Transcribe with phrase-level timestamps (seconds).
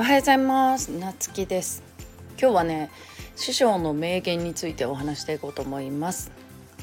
[0.00, 0.88] おはようございます。
[0.92, 1.82] なつきです。
[2.40, 2.90] 今日はね
[3.36, 6.32] 師匠の名言についてお話していこうと思います。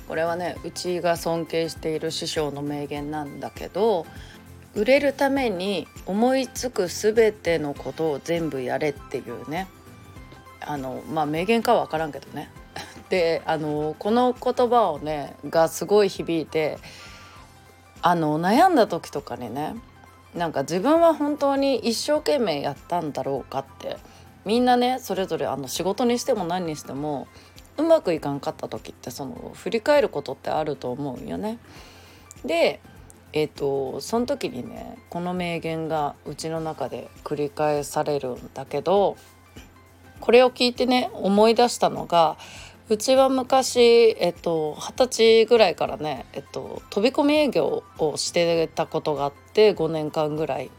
[0.08, 4.06] これはねうちが尊敬している師匠の名言なんだけど
[4.76, 9.68] 売れるために思いつく全てのことを全部やれっていうね
[10.62, 12.52] あのまあ名言かは分からんけどね。
[13.10, 16.77] であのこの言葉をねがすごい響いて
[18.04, 19.73] あの悩んだ時とかにね
[20.38, 23.98] なんか自分は本当に一生懸命やったんだろうかって
[24.46, 27.27] みんなねそれぞれあの仕事にしても何にしても
[27.77, 31.58] うまくいかんかった時ってその振り返ることってあると思うよね。
[32.46, 32.80] で
[33.34, 39.18] えーと、その時にねこの名言がうちの中で繰り返されるんだけど
[40.22, 42.38] これを聞いてね思い出したのが
[42.90, 50.72] うちは昔えっと二十歳ぐらいからね、えっと、飛び込み営業をしてたことがあって5年間ぐらい。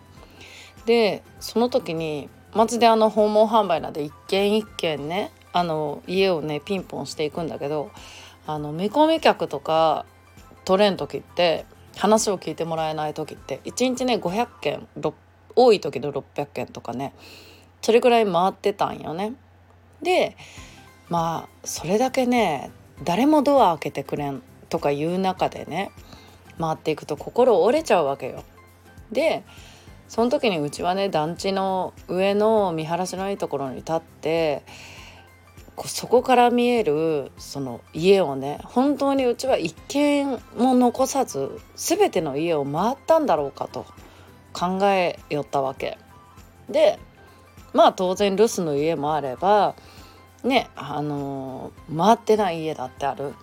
[0.86, 7.91] でその時にまずであの訪問販売なんで一軒一軒ねあの家をねピンポンしていくんだけど
[8.47, 10.06] あの見込み客とか
[10.64, 14.89] 取れん時って話を聞いてもらえない時って1日ね500件
[15.55, 17.12] 多い時の600件とかね
[17.83, 19.34] それぐらい回ってたんよね。
[20.03, 20.36] で
[21.09, 22.70] まあそれだけね
[23.05, 25.91] 誰もドア開けてくれんとかいう中でね
[26.59, 28.45] 回っていくと心折れちゃうわけよ。
[29.12, 29.45] で
[30.09, 34.62] その時にうちはね団地の上の見晴らしのいいところに立って
[35.84, 43.86] そこから見えるその家をね本当にうちは一軒も残さず全ての家を回ったんだろうかと
[44.53, 45.98] 考えよったわけ。
[46.69, 46.98] で
[47.73, 49.75] まあ当然留守の家もあれば
[50.44, 53.34] ねあのー、回ってない家だってある。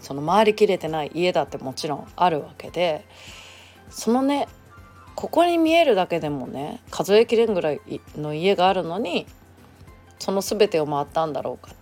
[0.00, 3.04] その回りきれてない家だってもちろんあるわけで
[3.90, 4.46] そのね
[5.16, 7.80] ここに見えるだけでもね数えきれんぐらい
[8.16, 9.26] の家があるのに
[10.20, 11.78] その全てを回ったんだろうかって。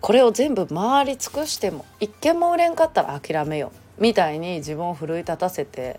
[0.00, 4.02] これを全部回り尽くしても一件も売れんかったら諦めよう。
[4.02, 5.98] みたいに自分を奮い立たせて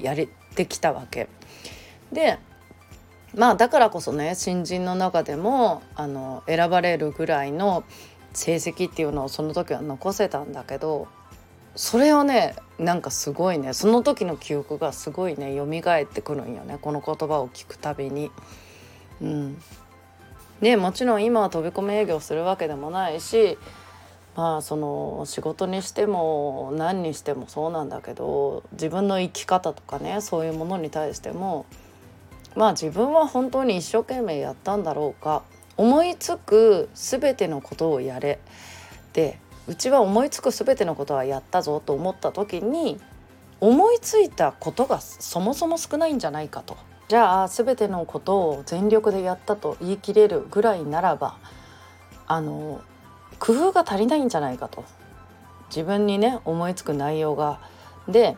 [0.00, 1.28] やりてきたわけ。
[2.10, 2.38] で
[3.34, 7.84] まあだからこそね新人の中でもあの選ばれるぐらいの
[8.34, 11.08] 成績っていうのをその時は残せたんだけど
[11.74, 18.30] それをねなんかすごいねその時の記憶がすごいね蘇ってくるんよねこの言葉を聞くたびに。
[19.20, 19.62] うん、
[20.60, 23.56] でもちろん今は飛び込み営業するわけでもないし
[24.34, 31.66] まあその仕事にしても何にしてもそうなんだけど自分の生き方とかねそういうものに対しても
[32.54, 35.42] まあ自分は本当に一生懸命やったんだろうか。
[35.76, 38.38] 思いつく全てのことをやれ。
[39.12, 43.00] でうちは思いつく全てのことはやったぞと思った時に
[43.60, 46.76] 思いついたことがそもそも少ないんじゃないかと。
[47.08, 51.36] じゃあ全てのことを全力でやったと言い切れるぐらいならば
[52.26, 52.80] あの
[53.38, 54.84] 工夫が足りないんじゃないかと。
[55.68, 57.60] 自分にね思いつく内容が。
[58.08, 58.36] で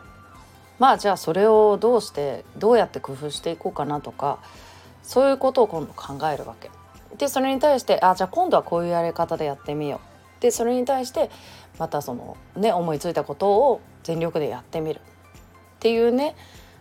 [0.79, 4.39] まあじゃあそれをどうしてどうやって工夫していこうかなとか
[5.03, 6.69] そういうことを今度考えるわけ。
[7.17, 10.01] でそれに対してあじゃあ今度はこういうやり方でやってみよ
[10.39, 10.41] う。
[10.41, 11.29] でそれに対して
[11.79, 15.01] またそのね思いついたことを全力でやってみるっ
[15.79, 16.35] ていうね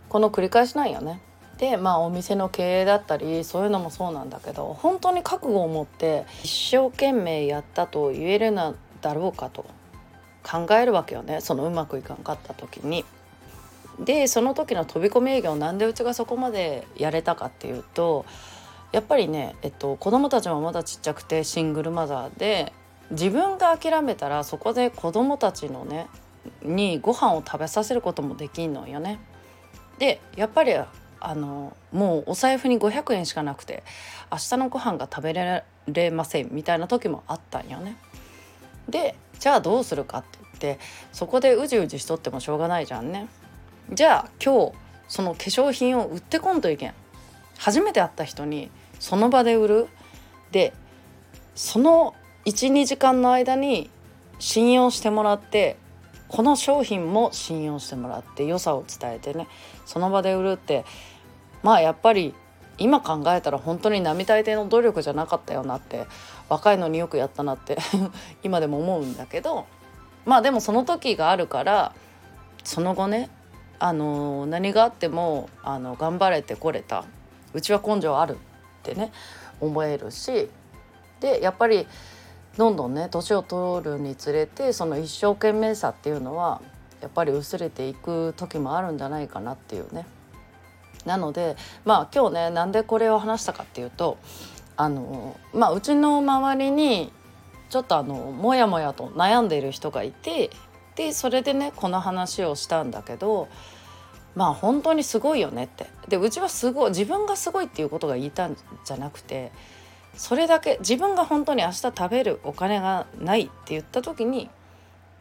[0.09, 1.21] この繰り返しなんよね。
[1.59, 9.65] でまあお店の経営だったりそういうのもそうなんだけど本当に覚悟を持って一生懸命やったと言えるのだろうかと
[10.43, 13.05] 考えるわけよねそのうまくいかんかった時に。
[14.01, 18.25] でその時の飛び込み営業なんでうちがそこまでやれたかっていうと
[18.93, 22.73] やっぱりね、えっと、子供たちもまだちっちゃくてシングルマザーで
[23.11, 26.07] 自分が諦めたらそこで子供たちのね
[26.63, 29.19] にご飯を食べさせることもできんのよね。
[29.99, 33.83] でやっぱりあのもうお財布に500円しかなくて
[34.31, 37.97] 明日のご飯が食べられませんみたいな時もあったんよね。
[38.89, 40.79] でじゃあどうするかって言って
[41.13, 43.27] そこでうじうじしとってもしょうがないじゃんね。
[43.93, 44.73] じゃあ今日
[45.09, 46.95] その化粧品を売ってこんといけん。
[47.59, 49.89] 初めて会った人にその場で売る。
[50.51, 50.73] で
[51.55, 52.15] その
[52.47, 53.91] 12時間の間に
[54.39, 55.77] 信用してもらって
[56.29, 59.47] この商品も信用してもらって良さを伝えてね。
[59.85, 60.85] その場で売るって
[61.63, 62.35] まあやっぱり
[62.79, 66.07] 今考えたら本当に並大抵の努力じゃなかったよなって
[66.49, 67.79] 若いのによくやったなって
[68.43, 69.67] 今でも思うんだけど
[70.25, 71.93] まあでもその時があるから
[72.65, 73.31] その後ね
[73.85, 77.05] あの何があってもあの頑張れてこれた。
[77.53, 78.37] うちは根性あるっ
[78.83, 79.13] てね
[79.61, 80.49] 思えるし。
[81.21, 81.87] でやっぱり
[82.57, 86.63] どんどんね年を取るにつれてその一生懸命さっていうのは
[87.03, 90.07] やっぱり薄れていく時もあるんじゃないかなっていうね。
[91.05, 91.55] なので
[91.85, 94.17] まあ今日ねなんでこれを話したかっていうと
[94.79, 97.13] あのまあうちの周りに
[97.69, 100.49] ちょっとあのモヤモヤと悩んでいる人がいて
[100.97, 103.49] でそれでねこの話をしたんだけど
[104.35, 105.87] まあ本当にすごいよねって。
[106.09, 109.53] でうちはすごい自分がすごいっていうことが言いたんじゃなくて
[110.17, 114.51] それだけ自分が本当に明日食べるお金がないって言った時に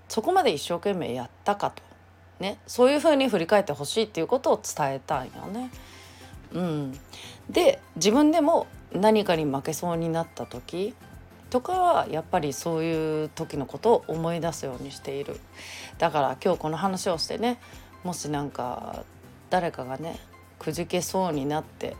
[0.10, 1.82] そこまで一生懸命やったかと、
[2.40, 5.72] ね、そういうふうに振り返ってほしいっていうことを伝えたんよね。
[6.54, 7.00] うん、
[7.50, 10.94] で自分でも何かに負けそうになった時
[11.54, 15.40] とかはやっぱりそういう時のことを思い出すようにしている
[16.00, 17.60] だから今日この話をしてね
[18.04, 19.06] もしなんか
[19.52, 20.20] 誰かがね
[20.58, 21.96] くじけそうになって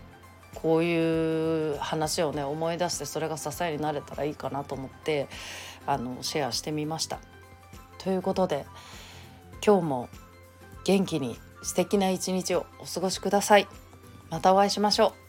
[0.56, 5.28] こういう話をね思い出してそれが支えになれたらいいかなと思って
[5.86, 7.20] あのシェアしてみました。
[8.00, 8.66] ということで
[9.64, 10.10] 今日も
[10.84, 13.68] 元気に素敵な一日をお過ごしください。
[14.32, 15.23] またお会いしましょう。